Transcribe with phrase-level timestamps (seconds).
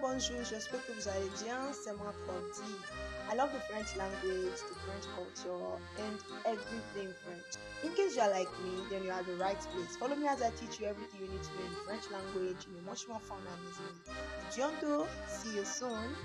[0.00, 1.72] bonjour, j'espère que vous allez bien.
[1.72, 2.72] C'est moi, Prodi.
[3.30, 7.58] I love the French language, the French culture, and everything French.
[7.84, 9.96] In case you are like me, then you are the right place.
[9.96, 12.78] Follow me as I teach you everything you need to know in French language in
[12.78, 15.06] a much more fun and easy way.
[15.28, 16.16] See you soon.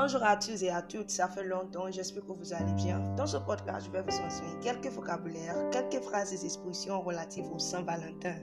[0.00, 3.00] Bonjour à tous et à toutes, ça fait longtemps, j'espère que vous allez bien.
[3.16, 7.58] Dans ce podcast, je vais vous enseigner quelques vocabulaires, quelques phrases et expressions relatives au
[7.58, 8.36] Saint-Valentin.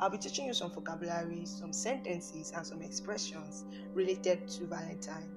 [0.00, 5.28] I'll be teaching you some vocabulary, some sentences, and some expressions related to Valentine.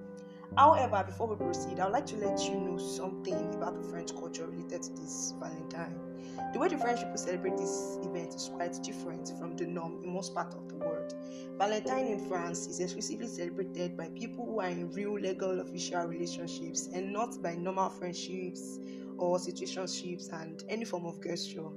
[0.55, 4.47] However, before we proceed, I'd like to let you know something about the French culture
[4.47, 6.06] related to this Valentine.
[6.53, 10.13] The way the French people celebrate this event is quite different from the norm in
[10.13, 11.13] most parts of the world.
[11.57, 16.87] Valentine in France is exclusively celebrated by people who are in real legal official relationships
[16.93, 18.79] and not by normal friendships
[19.17, 21.67] or situationships and any form of gesture.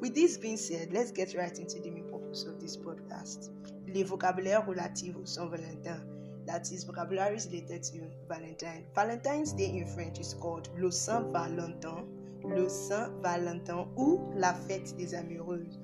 [0.00, 3.50] With this being said, let's get right into the main purpose of this podcast.
[3.88, 6.00] Les vocabulaires relatifs au Saint-Valentin.
[6.46, 8.86] That is vocabularies related to Valentine.
[8.94, 12.06] Valentine's Day in French is called le Saint Valentin,
[12.48, 15.80] le Saint Valentin ou la fête des amoureuses.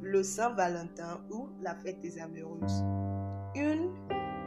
[0.00, 2.84] Le Saint Valentin ou la fête des amoureuses.
[3.54, 3.90] Une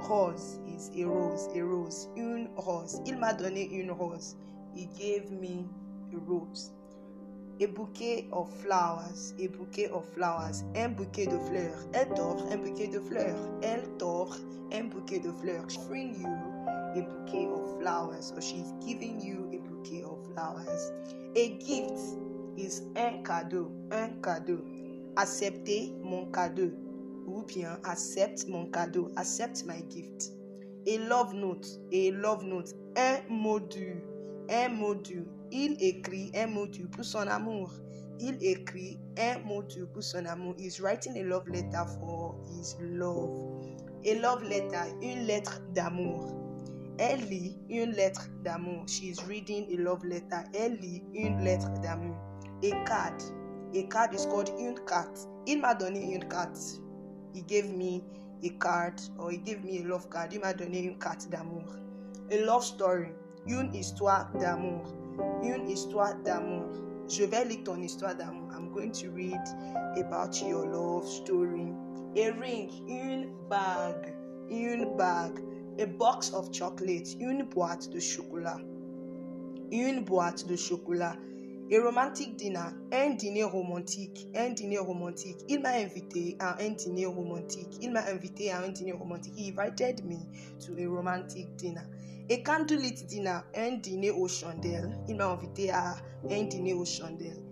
[0.02, 3.02] rose is a rose, a rose, une rose.
[3.06, 4.36] Il m'a donné une rose.
[4.76, 5.66] He gave me
[6.14, 6.72] a rose.
[7.62, 11.88] A bouquet of flowers, a bouquet of flowers, un bouquet de fleurs.
[11.94, 13.38] Elle t'offre un bouquet de fleurs.
[13.62, 14.40] Elle t'offre
[14.74, 15.70] un bouquet de fleurs.
[15.70, 19.65] She's offering you a bouquet of flowers, or she's giving you a
[20.38, 22.00] A gift
[22.58, 24.62] is un cadeau, un cadeau.
[25.18, 26.72] Acceptez mon cadeau,
[27.26, 30.32] ou bien accepte mon cadeau, accept my gift.
[30.88, 34.02] A love note, a love note, un module,
[34.50, 34.70] un.
[35.52, 37.72] Il écrit un module pour son amour.
[38.20, 40.56] Il écrit un module pour son amour.
[40.58, 43.32] He's writing a love letter for his love.
[44.06, 46.45] A love letter, une lettre d'amour.
[46.98, 47.28] Elle
[47.70, 48.88] une lettre d'amour.
[48.88, 50.44] She is reading a love letter.
[50.54, 50.80] Elle
[51.14, 52.16] une lettre d'amour.
[52.64, 53.22] A card.
[53.74, 55.28] A card is called une carte.
[55.46, 56.80] Il m'a donné une carte.
[57.34, 58.02] He gave me
[58.44, 60.30] a card or he gave me a love card.
[60.32, 61.66] Il m'a donné une carte d'amour.
[62.32, 63.10] A love story.
[63.46, 64.86] Une histoire d'amour.
[65.44, 66.64] Une histoire d'amour.
[67.10, 68.50] Je vais lire ton histoire d'amour.
[68.56, 69.42] I'm going to read
[69.98, 71.74] about your love story.
[72.16, 72.72] A ring.
[72.88, 74.16] Une bague.
[74.50, 75.42] Une bague.
[75.78, 77.18] A box of chocolates.
[77.20, 78.58] Une boîte de chocolat.
[79.72, 81.18] Une boîte de chocolat.
[81.70, 82.70] A romantic dinner.
[82.94, 84.30] Un dîner romantique.
[84.38, 85.38] Un dîner romantique.
[85.50, 87.78] Il m'a invité à un dîner romantique.
[87.82, 89.34] Il m'a invité à un dîner romantique.
[89.36, 90.16] He invited me
[90.66, 91.84] to a romantic dinner.
[92.30, 93.42] A candlelit dinner.
[93.54, 94.98] Un dîner aux chandelles.
[95.10, 95.96] Il m'a invité à
[96.30, 97.44] un dîner aux chandelles.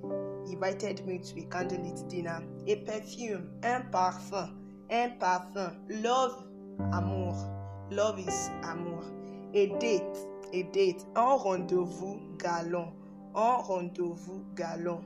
[0.47, 2.39] He invited me to a candlelit dinner.
[2.69, 3.49] A perfume.
[3.63, 4.49] Un parfum.
[4.89, 5.73] Un parfum.
[5.89, 6.45] Love.
[6.93, 7.35] Amour.
[7.95, 9.03] Love is amour.
[9.53, 10.17] A date.
[10.51, 11.05] A date.
[11.15, 12.91] Un rendez-vous galant.
[13.35, 15.03] Un rendez-vous galant.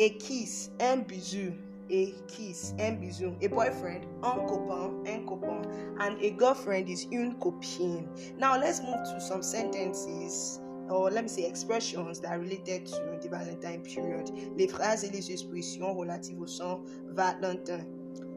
[0.00, 0.70] A kiss.
[0.80, 1.52] Un bisou.
[1.88, 2.74] A kiss.
[2.80, 3.36] Un bisou.
[3.40, 4.04] A boyfriend.
[4.24, 4.90] Un copain.
[5.06, 5.62] Un copain.
[6.00, 8.08] And a girlfriend is une copine.
[8.36, 10.60] Now let's move to some sentences
[10.90, 14.28] or let me say expressions that are related to the Valentine period.
[14.56, 16.80] Les phrases et les expressions relatives au Saint
[17.12, 17.86] Valentin.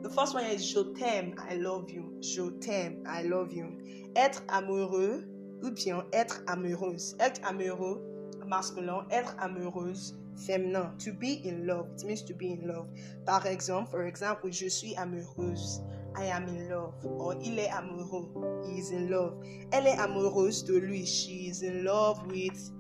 [0.04, 2.14] The first one is je t'aime, I love you.
[2.22, 3.68] Je t'aime, I love you.
[4.16, 5.24] Être amoureux
[5.64, 7.16] ou bien être amoureuse.
[7.20, 8.02] Être amoureux,
[8.46, 9.06] masculin.
[9.10, 10.94] Être amoureuse, féminin.
[11.00, 12.88] To be in love, it means to be in love.
[13.26, 15.82] Par exemple, for example, je suis amoureuse.
[16.16, 16.94] I am in love.
[17.20, 18.30] Or il est amoureux.
[18.66, 19.34] He is in love.
[19.72, 21.06] Elle est amoureuse de lui.
[21.06, 22.72] She is in love with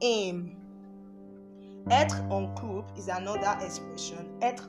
[0.00, 0.56] him.
[1.90, 4.16] Être en couple is another expression.
[4.40, 4.68] Être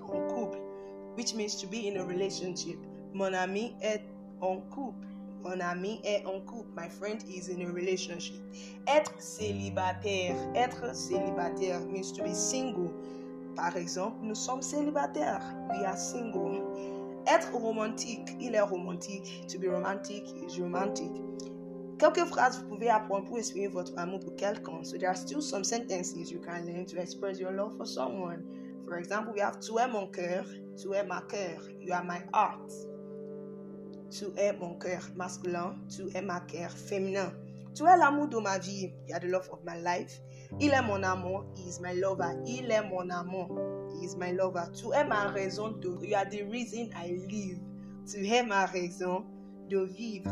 [1.15, 2.77] which means to be in a relationship.
[3.13, 4.01] Mon ami est
[4.41, 5.05] en couple.
[5.43, 6.69] Mon ami est en couple.
[6.75, 8.41] My friend is in a relationship.
[8.87, 10.35] Être célibataire.
[10.55, 12.91] Être célibataire means to be single.
[13.55, 15.43] Par exemple, nous sommes célibataires.
[15.69, 16.63] We are single.
[17.27, 19.45] Être romantique, il est romantique.
[19.47, 21.11] To be romantic is romantic.
[21.99, 24.83] Quelques phrases vous pouvez apprendre pour exprimer votre amour pour quelqu'un.
[24.83, 28.43] So there are still some sentences you can learn to express your love for someone.
[28.87, 30.45] For example, we have tu es mon cœur,
[30.77, 32.71] tu es ma cœur, you are my heart.
[34.11, 37.31] Tu es mon cœur masculin, tu es ma cœur féminin.
[37.73, 40.21] Tu es l'amour de ma vie, you are the love of my life.
[40.59, 41.45] Il est mon amour.
[41.55, 42.35] He is my lover.
[42.45, 43.49] Il est mon amour.
[43.93, 44.69] He is my lover.
[44.73, 47.59] Tu es ma raison de You are the reason I live.
[48.05, 49.25] Tu es ma raison
[49.69, 50.29] de vivre.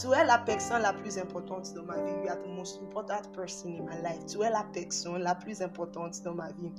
[0.00, 2.12] Tu es la personne la plus importante dans ma vie.
[2.24, 4.24] You are the most important person in my life.
[4.26, 6.72] Tu es la personne la plus importante dans ma vie.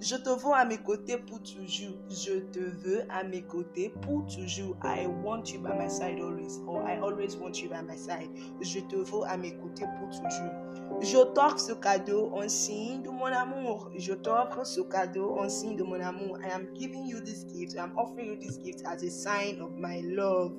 [0.00, 1.98] Je te veux à mes côtés pour toujours.
[2.08, 4.74] Je te veux à mes côtés pour toujours.
[4.82, 6.58] I want you by my side always.
[6.66, 8.30] Or I always want you by my side.
[8.62, 11.02] Je te veux à mes côtés pour toujours.
[11.02, 13.90] Je t'offre ce cadeau en signe de mon amour.
[13.94, 16.38] Je t'offre ce cadeau en signe de mon amour.
[16.42, 17.74] I am giving you this gift.
[17.74, 20.52] I am offering you this gift as a sign of my love.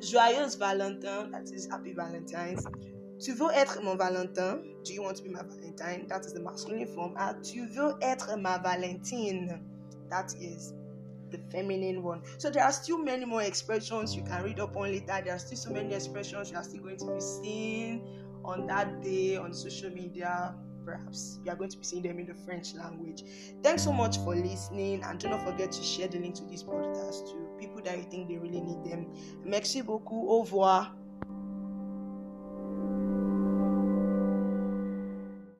[0.00, 1.30] Joyeuse Valentin.
[1.32, 2.64] That is happy Valentine's.
[3.18, 4.60] Tu veux être mon Valentin?
[4.84, 6.06] Do you want to be my Valentine?
[6.08, 7.14] That is the masculine form.
[7.16, 9.60] Ah, tu veux être ma Valentine?
[10.10, 10.74] That is
[11.30, 12.22] the feminine one.
[12.38, 15.20] So there are still many more expressions you can read up on later.
[15.24, 18.02] There are still so many expressions you are still going to be seeing
[18.44, 20.54] on that day on social media.
[20.84, 23.24] Perhaps you are going to be seeing them in the French language.
[23.62, 26.62] Thanks so much for listening, and do not forget to share the link to this
[26.62, 29.12] podcast to people that you think they really need them.
[29.44, 30.28] Merci beaucoup.
[30.28, 30.94] Au revoir.